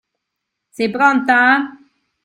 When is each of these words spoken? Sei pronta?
Sei 0.75 0.89
pronta? 0.95 1.37